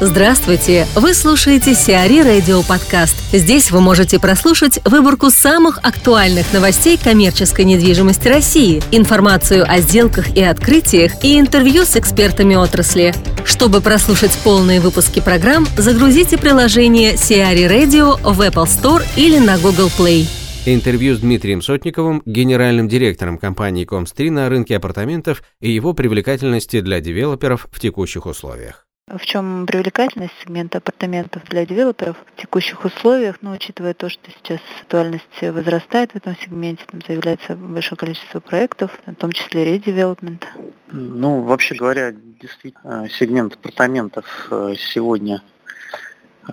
Здравствуйте! 0.00 0.86
Вы 0.94 1.12
слушаете 1.12 1.74
Сиари 1.74 2.20
Радио 2.20 2.62
Подкаст. 2.62 3.16
Здесь 3.32 3.72
вы 3.72 3.80
можете 3.80 4.20
прослушать 4.20 4.78
выборку 4.84 5.28
самых 5.28 5.78
актуальных 5.78 6.52
новостей 6.52 6.96
коммерческой 6.96 7.64
недвижимости 7.64 8.28
России, 8.28 8.80
информацию 8.92 9.68
о 9.68 9.80
сделках 9.80 10.36
и 10.36 10.40
открытиях 10.40 11.24
и 11.24 11.40
интервью 11.40 11.84
с 11.84 11.96
экспертами 11.96 12.54
отрасли. 12.54 13.12
Чтобы 13.44 13.80
прослушать 13.80 14.38
полные 14.44 14.80
выпуски 14.80 15.18
программ, 15.18 15.66
загрузите 15.76 16.38
приложение 16.38 17.16
Сиари 17.16 17.64
Radio 17.64 18.20
в 18.22 18.40
Apple 18.40 18.66
Store 18.66 19.02
или 19.16 19.38
на 19.40 19.58
Google 19.58 19.90
Play. 19.98 20.28
Интервью 20.64 21.16
с 21.16 21.18
Дмитрием 21.18 21.60
Сотниковым, 21.60 22.22
генеральным 22.24 22.86
директором 22.86 23.36
компании 23.36 23.84
Комстри 23.84 24.30
на 24.30 24.48
рынке 24.48 24.76
апартаментов 24.76 25.42
и 25.60 25.72
его 25.72 25.92
привлекательности 25.92 26.82
для 26.82 27.00
девелоперов 27.00 27.66
в 27.72 27.80
текущих 27.80 28.26
условиях. 28.26 28.87
В 29.10 29.24
чем 29.24 29.64
привлекательность 29.66 30.34
сегмента 30.42 30.78
апартаментов 30.78 31.42
для 31.44 31.64
девелоперов 31.64 32.16
в 32.26 32.40
текущих 32.40 32.84
условиях, 32.84 33.36
ну, 33.40 33.52
учитывая 33.52 33.94
то, 33.94 34.10
что 34.10 34.30
сейчас 34.30 34.60
актуальность 34.82 35.40
возрастает 35.40 36.12
в 36.12 36.16
этом 36.16 36.36
сегменте, 36.36 36.84
там 36.90 37.00
заявляется 37.06 37.56
большое 37.56 37.96
количество 37.96 38.40
проектов, 38.40 38.90
в 39.06 39.14
том 39.14 39.32
числе 39.32 39.64
редевелопмент? 39.64 40.46
Ну, 40.92 41.40
вообще 41.40 41.74
говоря, 41.74 42.12
действительно, 42.12 43.08
сегмент 43.08 43.54
апартаментов 43.54 44.48
э, 44.50 44.74
сегодня 44.76 45.42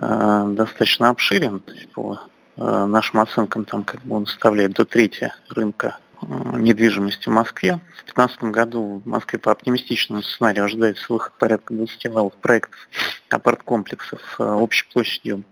э, 0.00 0.44
достаточно 0.48 1.10
обширен. 1.10 1.62
По 1.92 2.20
э, 2.56 2.84
нашим 2.86 3.20
оценкам, 3.20 3.66
там 3.66 3.84
как 3.84 4.00
бы 4.02 4.16
он 4.16 4.26
составляет 4.26 4.72
до 4.72 4.86
трети 4.86 5.30
рынка 5.50 5.98
недвижимости 6.22 7.28
в 7.28 7.32
Москве. 7.32 7.74
В 7.74 8.04
2015 8.04 8.44
году 8.44 9.02
в 9.04 9.08
Москве 9.08 9.38
по 9.38 9.52
оптимистичному 9.52 10.22
сценарию 10.22 10.64
ожидается 10.64 11.12
выход 11.12 11.32
порядка 11.38 11.74
20 11.74 12.04
новых 12.12 12.34
проектов 12.34 12.88
апарт-комплексов 13.28 14.20
э, 14.38 14.44
общей 14.44 14.86
площадью 14.92 15.44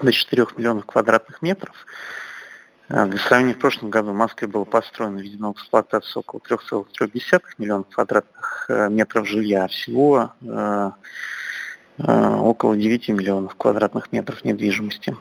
до 0.00 0.12
4 0.12 0.46
миллионов 0.56 0.86
квадратных 0.86 1.42
метров. 1.42 1.74
Э, 2.88 3.06
для 3.06 3.18
сравнения, 3.18 3.54
в 3.54 3.58
прошлом 3.58 3.90
году 3.90 4.12
в 4.12 4.16
Москве 4.16 4.48
было 4.48 4.64
построено, 4.64 5.18
введено 5.18 5.52
в 5.52 5.56
эксплуатацию 5.56 6.22
около 6.26 6.40
3,3 6.40 7.42
миллионов 7.58 7.88
квадратных 7.88 8.70
метров 8.90 9.28
жилья, 9.28 9.64
а 9.64 9.68
всего 9.68 10.32
около 11.96 12.76
9 12.76 13.08
миллионов 13.10 13.54
квадратных 13.54 14.10
метров 14.10 14.44
недвижимости. 14.44 15.16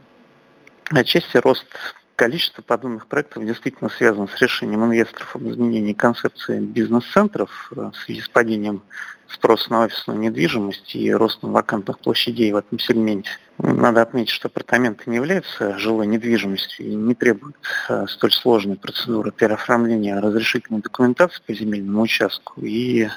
Отчасти 0.89 1.37
рост 1.37 1.67
Количество 2.15 2.61
подобных 2.61 3.07
проектов 3.07 3.45
действительно 3.45 3.89
связано 3.89 4.27
с 4.27 4.39
решением 4.39 4.85
инвесторов 4.85 5.35
об 5.35 5.47
изменении 5.49 5.93
концепции 5.93 6.59
бизнес-центров 6.59 7.71
э, 7.75 7.91
в 7.91 7.95
связи 7.95 8.21
с 8.21 8.29
падением 8.29 8.83
спроса 9.27 9.71
на 9.71 9.83
офисную 9.85 10.19
недвижимость 10.19 10.95
и 10.95 11.11
ростом 11.11 11.51
вакантных 11.51 11.97
площадей 11.99 12.51
в 12.51 12.57
этом 12.57 12.77
сегменте. 12.77 13.31
Надо 13.57 14.03
отметить, 14.03 14.29
что 14.29 14.47
апартаменты 14.47 15.09
не 15.09 15.15
являются 15.15 15.77
жилой 15.79 16.05
недвижимостью 16.05 16.85
и 16.85 16.93
не 16.93 17.15
требуют 17.15 17.57
э, 17.89 18.05
столь 18.07 18.31
сложной 18.31 18.75
процедуры 18.75 19.31
переоформления 19.31 20.19
разрешительной 20.19 20.81
документации 20.81 21.41
по 21.45 21.53
земельному 21.53 22.03
участку 22.03 22.61
и 22.61 23.09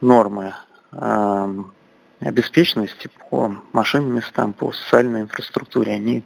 нормы 0.00 0.54
э, 0.92 1.64
обеспеченности 2.20 3.10
по 3.28 3.56
машинным 3.72 4.14
местам, 4.14 4.52
по 4.52 4.72
социальной 4.72 5.22
инфраструктуре, 5.22 5.92
они 5.94 6.22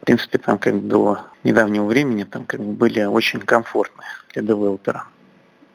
в 0.00 0.04
принципе, 0.04 0.38
там 0.38 0.58
как 0.58 0.74
бы 0.74 0.88
до 0.88 1.18
недавнего 1.44 1.84
времени 1.84 2.24
там 2.24 2.44
как 2.44 2.60
бы 2.60 2.72
были 2.72 3.04
очень 3.04 3.40
комфортны 3.40 4.04
для 4.32 4.42
девелопера. 4.42 5.06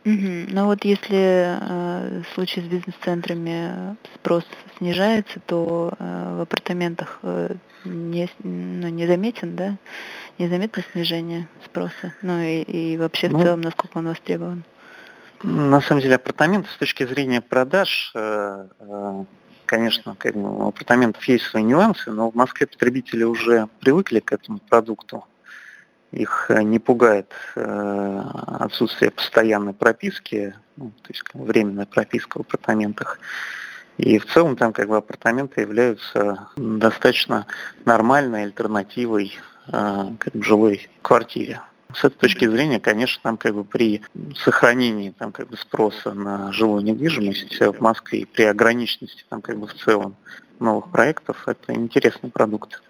Угу. 0.03 0.49
Ну 0.49 0.65
вот 0.65 0.83
если 0.83 1.59
э, 1.59 2.21
в 2.23 2.33
случае 2.33 2.65
с 2.65 2.67
бизнес-центрами 2.67 3.95
спрос 4.15 4.43
снижается, 4.77 5.39
то 5.45 5.93
э, 5.99 6.35
в 6.37 6.41
апартаментах 6.41 7.19
э, 7.21 7.53
не, 7.85 8.27
ну, 8.43 8.87
не 8.87 9.05
заметен, 9.05 9.55
да? 9.55 9.77
Незаметно 10.39 10.83
снижение 10.91 11.47
спроса. 11.65 12.13
Ну 12.23 12.41
и, 12.41 12.61
и 12.61 12.97
вообще 12.97 13.29
в 13.29 13.33
ну, 13.33 13.43
целом, 13.43 13.61
насколько 13.61 13.99
он 13.99 14.07
востребован. 14.07 14.63
На 15.43 15.81
самом 15.81 16.01
деле 16.01 16.15
апартаменты 16.15 16.69
с 16.69 16.77
точки 16.77 17.05
зрения 17.05 17.41
продаж 17.41 18.11
э, 18.15 18.67
э, 18.79 19.23
конечно, 19.71 20.17
как 20.19 20.33
бы, 20.33 20.53
у 20.53 20.67
апартаментов 20.67 21.23
есть 21.29 21.45
свои 21.45 21.63
нюансы, 21.63 22.11
но 22.11 22.29
в 22.29 22.35
Москве 22.35 22.67
потребители 22.67 23.23
уже 23.23 23.69
привыкли 23.79 24.19
к 24.19 24.33
этому 24.33 24.59
продукту. 24.59 25.23
Их 26.11 26.47
э, 26.49 26.61
не 26.61 26.77
пугает 26.77 27.31
э, 27.55 28.23
отсутствие 28.59 29.11
постоянной 29.11 29.71
прописки, 29.71 30.55
ну, 30.75 30.91
то 31.03 31.07
есть 31.07 31.23
временная 31.33 31.85
прописка 31.85 32.39
в 32.39 32.41
апартаментах. 32.41 33.17
И 33.95 34.19
в 34.19 34.25
целом 34.25 34.57
там 34.57 34.73
как 34.73 34.89
бы 34.89 34.97
апартаменты 34.97 35.61
являются 35.61 36.49
достаточно 36.57 37.45
нормальной 37.85 38.43
альтернативой 38.43 39.39
э, 39.67 40.05
как 40.19 40.33
бы, 40.33 40.43
жилой 40.43 40.89
квартире. 41.01 41.61
С 41.95 42.03
этой 42.03 42.17
точки 42.17 42.47
зрения, 42.47 42.79
конечно, 42.79 43.19
там 43.23 43.37
как 43.37 43.53
бы 43.53 43.63
при 43.63 44.01
сохранении 44.35 45.11
там 45.11 45.31
как 45.31 45.49
бы 45.49 45.57
спроса 45.57 46.13
на 46.13 46.51
жилую 46.51 46.83
недвижимость 46.83 47.59
в 47.59 47.79
Москве 47.81 48.21
и 48.21 48.25
при 48.25 48.43
ограниченности 48.43 49.23
там 49.29 49.41
как 49.41 49.57
бы 49.57 49.67
в 49.67 49.73
целом 49.73 50.15
новых 50.59 50.91
проектов, 50.91 51.47
это 51.47 51.73
интересный 51.73 52.29
продукт. 52.29 52.81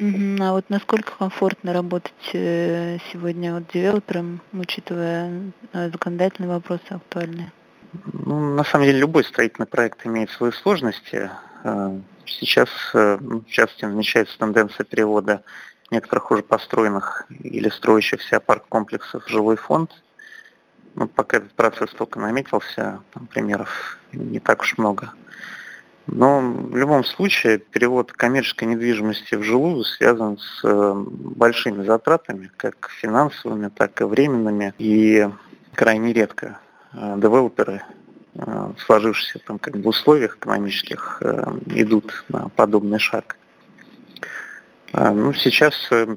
А 0.00 0.52
вот 0.52 0.70
насколько 0.70 1.12
комфортно 1.18 1.72
работать 1.72 2.12
э, 2.32 2.98
сегодня 3.12 3.54
вот 3.54 3.64
девелопером, 3.72 4.40
учитывая 4.52 5.52
э, 5.72 5.90
законодательные 5.90 6.48
вопросы 6.48 6.84
актуальные? 6.90 7.50
Ну, 8.12 8.54
на 8.54 8.62
самом 8.62 8.86
деле 8.86 9.00
любой 9.00 9.24
строительный 9.24 9.66
проект 9.66 10.06
имеет 10.06 10.30
свои 10.30 10.52
сложности. 10.52 11.30
Э, 11.64 11.98
сейчас, 12.26 12.68
ну, 12.94 13.40
в 13.40 13.46
частности, 13.46 13.86
намечается 13.86 14.38
тенденция 14.38 14.84
перевода 14.84 15.42
некоторых 15.90 16.30
уже 16.30 16.42
построенных 16.42 17.26
или 17.30 17.68
строящихся 17.68 18.36
апарт-комплексов 18.36 19.28
жилой 19.28 19.56
фонд. 19.56 19.90
Ну, 20.94 21.06
пока 21.06 21.38
этот 21.38 21.52
процесс 21.52 21.90
только 21.90 22.18
наметился, 22.18 23.00
там 23.12 23.26
примеров 23.26 23.98
не 24.12 24.40
так 24.40 24.62
уж 24.62 24.78
много. 24.78 25.12
Но 26.10 26.40
в 26.40 26.76
любом 26.76 27.04
случае 27.04 27.58
перевод 27.58 28.12
коммерческой 28.12 28.64
недвижимости 28.64 29.34
в 29.34 29.42
жилую 29.42 29.84
связан 29.84 30.38
с 30.38 30.60
э, 30.64 30.94
большими 31.06 31.84
затратами, 31.84 32.50
как 32.56 32.88
финансовыми, 32.90 33.68
так 33.68 34.00
и 34.00 34.04
временными. 34.04 34.72
И 34.78 35.28
крайне 35.74 36.14
редко 36.14 36.60
э, 36.94 37.16
девелоперы, 37.18 37.82
э, 38.34 38.72
сложившиеся 38.86 39.40
там 39.46 39.58
как 39.58 39.76
бы 39.76 39.90
условиях 39.90 40.38
экономических, 40.38 41.22
идут 41.66 42.24
на 42.28 42.48
подобный 42.56 42.98
шаг. 42.98 43.36
А, 44.92 45.12
ну, 45.12 45.32
сейчас 45.34 45.74
э, 45.90 46.16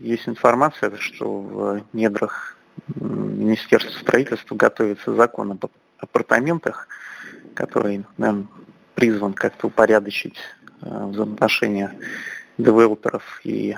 есть 0.00 0.28
информация, 0.28 0.96
что 0.98 1.40
в 1.40 1.82
недрах 1.92 2.56
Министерства 2.94 3.98
строительства 4.00 4.54
готовится 4.54 5.14
закон 5.14 5.52
об 5.52 5.64
апартаментах, 5.98 6.88
который 7.54 8.04
наверное, 8.18 8.46
призван 8.94 9.32
как-то 9.32 9.66
упорядочить 9.66 10.36
э, 10.82 11.06
взаимоотношения 11.06 11.94
девелоперов 12.58 13.40
и 13.42 13.76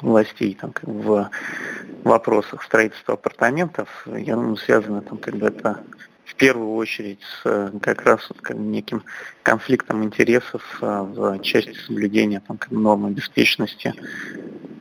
властей 0.00 0.56
там, 0.60 0.72
в 0.82 1.30
вопросах 2.04 2.62
строительства 2.62 3.14
апартаментов. 3.14 4.06
Я 4.06 4.34
думаю, 4.34 4.56
связано 4.56 5.02
там, 5.02 5.18
бы 5.18 5.46
это 5.46 5.82
в 6.32 6.34
первую 6.34 6.74
очередь 6.74 7.20
с 7.20 7.42
э, 7.44 7.70
как 7.80 8.02
раз 8.02 8.26
как, 8.40 8.56
неким 8.56 9.04
конфликтом 9.42 10.02
интересов 10.02 10.62
а, 10.80 11.02
в 11.02 11.38
части 11.40 11.74
соблюдения 11.86 12.40
там, 12.46 12.56
как, 12.56 12.70
норм 12.70 13.04
обеспеченности 13.04 13.94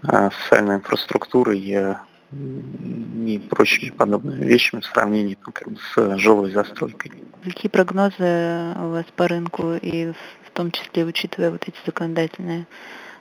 а, 0.03 0.31
социальной 0.31 0.75
инфраструктуры 0.75 1.57
и, 1.57 1.95
и 2.31 3.39
прочими 3.49 3.89
подобными 3.89 4.45
вещами 4.45 4.81
в 4.81 4.85
сравнении 4.85 5.35
там, 5.35 5.51
как, 5.51 5.67
с 5.93 6.17
жилой 6.17 6.51
застройкой. 6.51 7.11
Какие 7.43 7.69
прогнозы 7.69 8.73
у 8.79 8.91
вас 8.91 9.05
по 9.15 9.27
рынку 9.27 9.73
и 9.73 10.13
в 10.45 10.51
том 10.53 10.71
числе 10.71 11.03
учитывая 11.05 11.51
вот 11.51 11.67
эти 11.67 11.77
законодательные 11.85 12.65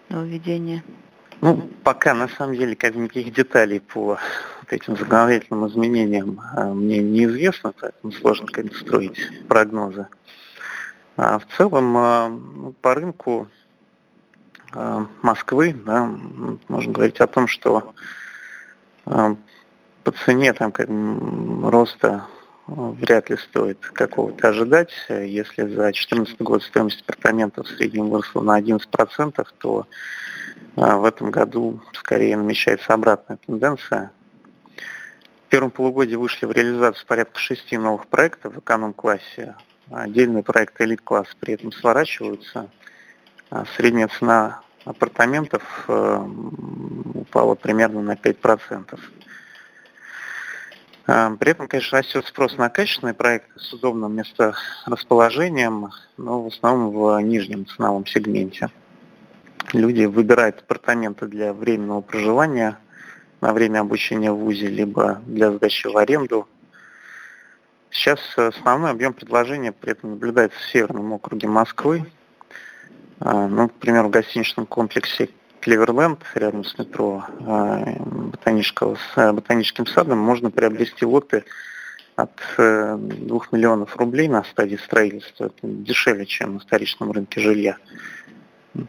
нововведения? 0.08 0.84
Ну, 1.40 1.56
пока 1.84 2.12
на 2.12 2.28
самом 2.28 2.54
деле 2.54 2.76
как 2.76 2.94
никаких 2.94 3.32
деталей 3.32 3.80
по 3.80 4.18
вот 4.60 4.72
этим 4.72 4.96
законодательным 4.96 5.66
изменениям 5.68 6.40
а, 6.54 6.66
мне 6.66 6.98
неизвестно, 6.98 7.72
поэтому 7.80 8.12
сложно 8.12 8.46
как 8.48 8.74
строить 8.76 9.18
прогнозы. 9.48 10.06
А 11.16 11.38
в 11.38 11.46
целом 11.56 11.96
а, 11.96 12.28
ну, 12.28 12.74
по 12.82 12.94
рынку 12.94 13.48
а, 14.72 15.06
Москвы 15.22 15.74
да, 15.74 16.10
можно 16.68 16.92
говорить 16.92 17.20
о 17.20 17.26
том, 17.26 17.46
что 17.46 17.94
по 19.04 20.12
цене 20.24 20.52
там 20.52 20.72
как 20.72 20.88
роста 20.88 22.26
вряд 22.66 23.30
ли 23.30 23.36
стоит 23.38 23.78
какого-то 23.80 24.48
ожидать. 24.48 24.92
Если 25.08 25.62
за 25.62 25.84
2014 25.84 26.40
год 26.42 26.62
стоимость 26.62 27.00
апартаментов 27.00 27.66
в 27.66 27.76
среднем 27.76 28.10
выросла 28.10 28.42
на 28.42 28.60
11%, 28.60 29.46
то 29.58 29.86
в 30.76 31.04
этом 31.04 31.30
году 31.30 31.80
скорее 31.92 32.36
намечается 32.36 32.94
обратная 32.94 33.38
тенденция. 33.44 34.12
В 35.46 35.50
первом 35.50 35.70
полугодии 35.70 36.14
вышли 36.14 36.46
в 36.46 36.52
реализацию 36.52 37.06
порядка 37.06 37.38
шести 37.38 37.76
новых 37.76 38.06
проектов 38.06 38.54
в 38.54 38.60
эконом-классе 38.60 39.54
отдельные 39.90 40.42
проекты 40.42 40.84
элит-класс 40.84 41.26
при 41.38 41.54
этом 41.54 41.72
сворачиваются. 41.72 42.68
А 43.50 43.64
средняя 43.76 44.08
цена 44.08 44.60
апартаментов 44.84 45.84
э, 45.88 46.26
упала 47.14 47.54
примерно 47.54 48.00
на 48.00 48.12
5%. 48.12 48.98
А, 51.06 51.36
при 51.36 51.50
этом, 51.50 51.66
конечно, 51.66 51.98
растет 51.98 52.24
спрос 52.26 52.56
на 52.56 52.68
качественные 52.70 53.14
проекты 53.14 53.58
с 53.58 53.72
удобным 53.72 54.14
месторасположением, 54.14 55.90
но 56.16 56.42
в 56.42 56.46
основном 56.46 56.92
в 56.92 57.20
нижнем 57.20 57.66
ценовом 57.66 58.06
сегменте. 58.06 58.70
Люди 59.72 60.04
выбирают 60.04 60.60
апартаменты 60.60 61.26
для 61.26 61.52
временного 61.52 62.00
проживания 62.00 62.78
на 63.40 63.52
время 63.52 63.80
обучения 63.80 64.32
в 64.32 64.38
ВУЗе, 64.38 64.66
либо 64.66 65.20
для 65.26 65.52
сдачи 65.52 65.86
в 65.86 65.96
аренду. 65.96 66.48
Сейчас 67.90 68.20
основной 68.36 68.90
объем 68.90 69.12
предложения 69.12 69.72
при 69.72 69.92
этом 69.92 70.10
наблюдается 70.10 70.58
в 70.58 70.70
Северном 70.70 71.12
округе 71.12 71.48
Москвы. 71.48 72.04
А, 73.20 73.48
ну, 73.48 73.62
например, 73.62 74.04
в 74.04 74.10
гостиничном 74.10 74.66
комплексе 74.66 75.30
Кливерленд 75.60 76.20
рядом 76.34 76.64
с 76.64 76.78
метро 76.78 77.24
а, 77.46 77.84
ботанического, 78.30 78.96
с 78.96 79.18
э, 79.18 79.32
ботаническим 79.32 79.86
садом 79.86 80.18
можно 80.18 80.50
приобрести 80.50 81.04
лоты 81.04 81.44
от 82.16 82.30
2 82.56 82.64
э, 82.64 82.98
миллионов 83.52 83.96
рублей 83.96 84.28
на 84.28 84.42
стадии 84.44 84.76
строительства. 84.76 85.46
Это 85.46 85.58
дешевле, 85.62 86.26
чем 86.26 86.54
на 86.54 86.60
вторичном 86.60 87.12
рынке 87.12 87.40
жилья. 87.40 87.76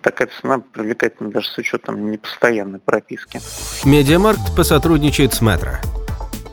Такая 0.02 0.30
цена 0.42 0.60
привлекательна 0.60 1.32
даже 1.32 1.48
с 1.48 1.58
учетом 1.58 2.12
непостоянной 2.12 2.80
прописки. 2.80 3.42
Медиамаркт 3.84 4.56
посотрудничает 4.56 5.34
с 5.34 5.42
Метро. 5.42 5.80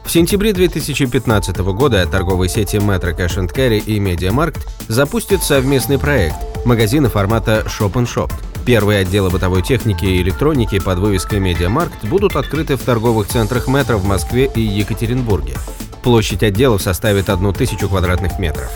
В 0.04 0.10
сентябре 0.10 0.54
2015 0.54 1.58
года 1.58 2.06
торговые 2.06 2.48
сети 2.48 2.76
Metro 2.76 3.14
Cash & 3.14 3.46
Carry 3.52 3.78
и 3.78 4.00
Media 4.00 4.33
Markt 4.33 4.66
запустят 4.88 5.42
совместный 5.42 5.98
проект 5.98 6.36
магазины 6.64 7.08
формата 7.08 7.64
Shop 7.66 7.92
in 7.92 8.06
Shop. 8.06 8.32
Первые 8.64 9.00
отделы 9.00 9.30
бытовой 9.30 9.62
техники 9.62 10.04
и 10.04 10.20
электроники 10.20 10.78
под 10.78 10.98
вывеской 10.98 11.40
«Media 11.40 11.72
Markt» 11.72 12.04
будут 12.04 12.36
открыты 12.36 12.76
в 12.76 12.82
торговых 12.82 13.26
центрах 13.28 13.66
метро 13.66 13.96
в 13.96 14.06
Москве 14.06 14.50
и 14.54 14.60
Екатеринбурге. 14.60 15.54
Площадь 16.02 16.42
отделов 16.42 16.82
составит 16.82 17.30
1000 17.30 17.88
квадратных 17.88 18.38
метров. 18.38 18.70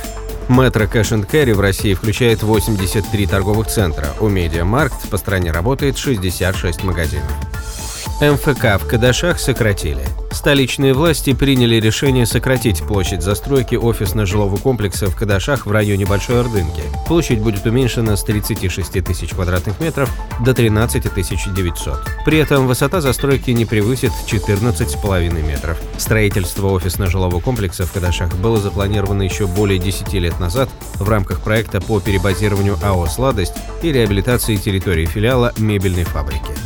Metro 0.49 0.85
Cash 0.85 1.13
and 1.13 1.29
Carry 1.29 1.55
в 1.55 1.61
России 1.61 1.95
включает 1.95 2.43
83 2.43 3.27
торговых 3.27 3.69
центра. 3.69 4.09
У 4.21 4.29
Media 4.29 4.69
Markt 4.69 5.09
по 5.09 5.17
стране 5.17 5.51
работает 5.51 5.97
66 5.97 6.83
магазинов. 6.85 7.33
МФК 8.23 8.81
в 8.81 8.87
Кадашах 8.87 9.41
сократили. 9.41 10.05
Столичные 10.31 10.95
власти 10.95 11.33
приняли 11.33 11.81
решение 11.81 12.25
сократить 12.25 12.81
площадь 12.83 13.21
застройки 13.21 13.75
офисно-жилого 13.75 14.59
комплекса 14.59 15.09
в 15.09 15.17
Кадашах 15.17 15.67
в 15.67 15.73
районе 15.73 16.07
Большой 16.07 16.39
Ордынки. 16.39 16.85
Площадь 17.09 17.41
будет 17.41 17.67
уменьшена 17.67 18.17
с 18.17 18.23
36 18.23 19.05
тысяч 19.05 19.31
квадратных 19.31 19.81
метров 19.81 20.09
до 20.39 20.55
13 20.55 21.03
900. 21.03 21.99
При 22.25 22.39
этом 22.39 22.69
высота 22.69 23.01
застройки 23.01 23.51
не 23.51 23.65
превысит 23.65 24.13
14,5 24.29 25.43
метров. 25.43 25.81
Строительство 25.99 26.69
офисно-жилого 26.69 27.41
комплекса 27.41 27.87
в 27.87 27.93
Кадашах 27.93 28.33
было 28.37 28.61
запланировано 28.61 29.23
еще 29.23 29.49
более 29.49 29.81
10 29.81 30.13
лет 30.13 30.39
назад 30.39 30.69
в 30.95 31.09
рамках 31.09 31.41
проекта 31.41 31.81
по 31.81 31.99
перебазированию 31.99 32.79
АО 32.85 33.09
«Сладость» 33.09 33.55
и 33.83 33.91
реабилитации 33.91 34.55
территории 34.55 35.07
филиала 35.07 35.53
мебельной 35.59 36.05
фабрики. 36.05 36.62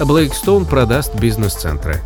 Blackstone 0.00 0.64
продаст 0.64 1.14
бизнес-центры. 1.14 2.00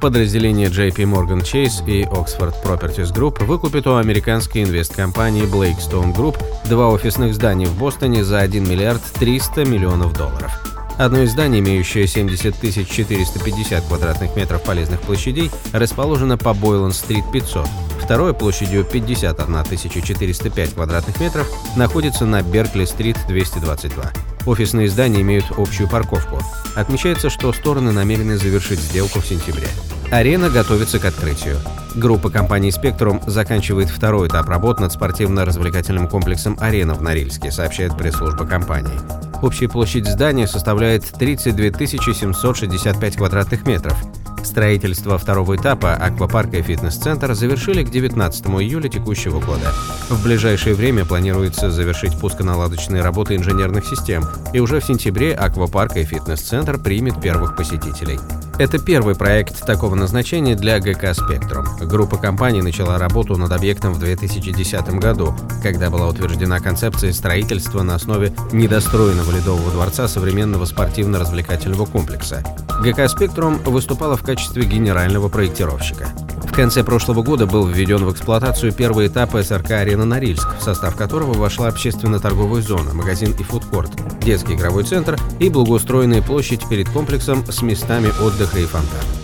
Подразделение 0.00 0.68
JP 0.68 0.96
Morgan 1.04 1.42
Chase 1.42 1.86
и 1.86 2.04
Oxford 2.04 2.54
Properties 2.62 3.14
Group 3.14 3.44
выкупит 3.44 3.86
у 3.86 3.96
американской 3.96 4.62
инвесткомпании 4.62 5.44
Blackstone 5.44 6.14
Group 6.14 6.36
два 6.68 6.88
офисных 6.88 7.34
здания 7.34 7.66
в 7.66 7.78
Бостоне 7.78 8.22
за 8.24 8.40
1 8.40 8.68
миллиард 8.68 9.00
300 9.18 9.64
миллионов 9.64 10.12
долларов. 10.12 10.52
Одно 10.98 11.22
из 11.22 11.32
зданий, 11.32 11.60
имеющее 11.60 12.06
70 12.06 12.60
450 12.60 13.84
квадратных 13.84 14.36
метров 14.36 14.62
полезных 14.62 15.00
площадей, 15.00 15.50
расположено 15.72 16.36
по 16.36 16.52
Бойланд-стрит 16.52 17.24
500. 17.32 17.66
Второе 18.02 18.34
площадью 18.34 18.84
51 18.84 19.64
405 19.64 20.74
квадратных 20.74 21.18
метров 21.18 21.50
находится 21.76 22.26
на 22.26 22.42
Беркли-стрит 22.42 23.16
222. 23.26 24.33
Офисные 24.46 24.88
здания 24.88 25.22
имеют 25.22 25.46
общую 25.56 25.88
парковку. 25.88 26.38
Отмечается, 26.74 27.30
что 27.30 27.52
стороны 27.52 27.92
намерены 27.92 28.36
завершить 28.36 28.80
сделку 28.80 29.20
в 29.20 29.26
сентябре. 29.26 29.68
Арена 30.10 30.50
готовится 30.50 30.98
к 30.98 31.04
открытию. 31.06 31.56
Группа 31.94 32.28
компаний 32.28 32.70
«Спектрум» 32.70 33.22
заканчивает 33.26 33.88
второй 33.88 34.28
этап 34.28 34.48
работ 34.48 34.80
над 34.80 34.92
спортивно-развлекательным 34.92 36.08
комплексом 36.08 36.58
«Арена» 36.60 36.94
в 36.94 37.02
Норильске, 37.02 37.50
сообщает 37.50 37.96
пресс-служба 37.96 38.46
компании. 38.46 38.98
Общая 39.42 39.68
площадь 39.68 40.06
здания 40.06 40.46
составляет 40.46 41.04
32 41.04 41.86
765 41.86 43.16
квадратных 43.16 43.66
метров. 43.66 43.96
Строительство 44.44 45.16
второго 45.16 45.56
этапа 45.56 45.94
аквапарка 45.94 46.58
и 46.58 46.62
фитнес-центр 46.62 47.34
завершили 47.34 47.82
к 47.82 47.90
19 47.90 48.46
июля 48.46 48.88
текущего 48.88 49.40
года. 49.40 49.72
В 50.10 50.22
ближайшее 50.22 50.74
время 50.74 51.04
планируется 51.04 51.70
завершить 51.70 52.18
пусконаладочные 52.20 53.02
работы 53.02 53.36
инженерных 53.36 53.86
систем, 53.86 54.24
и 54.52 54.60
уже 54.60 54.80
в 54.80 54.84
сентябре 54.84 55.34
аквапарк 55.34 55.96
и 55.96 56.04
фитнес-центр 56.04 56.78
примет 56.78 57.20
первых 57.20 57.56
посетителей. 57.56 58.20
Это 58.56 58.78
первый 58.78 59.16
проект 59.16 59.66
такого 59.66 59.96
назначения 59.96 60.54
для 60.54 60.78
ГК 60.78 61.12
«Спектрум». 61.12 61.66
Группа 61.80 62.16
компаний 62.16 62.62
начала 62.62 62.98
работу 62.98 63.36
над 63.36 63.50
объектом 63.50 63.92
в 63.92 63.98
2010 63.98 64.90
году, 65.00 65.34
когда 65.60 65.90
была 65.90 66.06
утверждена 66.08 66.60
концепция 66.60 67.12
строительства 67.12 67.82
на 67.82 67.96
основе 67.96 68.32
недостроенного 68.52 69.32
ледового 69.32 69.72
дворца 69.72 70.06
современного 70.06 70.66
спортивно-развлекательного 70.66 71.84
комплекса. 71.84 72.44
ГК 72.80 73.08
«Спектрум» 73.08 73.58
выступала 73.64 74.16
в 74.16 74.22
качестве 74.22 74.64
генерального 74.64 75.28
проектировщика. 75.28 76.08
В 76.54 76.56
конце 76.56 76.84
прошлого 76.84 77.24
года 77.24 77.46
был 77.46 77.66
введен 77.66 78.04
в 78.04 78.12
эксплуатацию 78.12 78.70
первый 78.70 79.08
этап 79.08 79.32
СРК 79.32 79.72
«Арена 79.72 80.04
Норильск», 80.04 80.56
в 80.56 80.62
состав 80.62 80.94
которого 80.94 81.32
вошла 81.32 81.66
общественно-торговая 81.66 82.62
зона, 82.62 82.94
магазин 82.94 83.34
и 83.36 83.42
фудкорт, 83.42 83.90
детский 84.20 84.54
игровой 84.54 84.84
центр 84.84 85.18
и 85.40 85.48
благоустроенная 85.48 86.22
площадь 86.22 86.68
перед 86.68 86.88
комплексом 86.88 87.44
с 87.44 87.60
местами 87.60 88.12
отдыха 88.22 88.60
и 88.60 88.66
фонтан. 88.66 89.23